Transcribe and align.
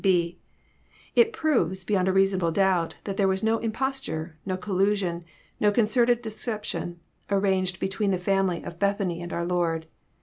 (5) 0.03 0.07
It 1.13 1.31
proves, 1.31 1.83
beyond 1.83 2.07
a 2.07 2.11
reasonable 2.11 2.51
donbt, 2.51 2.93
that 3.03 3.17
there 3.17 3.27
was 3.27 3.43
no 3.43 3.59
Impostnre, 3.59 4.31
no 4.47 4.57
collusion, 4.57 5.23
no 5.59 5.71
concerted 5.71 6.23
deception, 6.23 6.99
arranged 7.29 7.79
be 7.79 7.87
tween 7.87 8.09
the 8.09 8.17
family 8.17 8.63
of 8.63 8.79
Bethany 8.79 9.21
and 9.21 9.31
our 9.31 9.45
Lord. 9.45 9.85